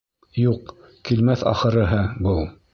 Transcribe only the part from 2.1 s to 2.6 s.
был.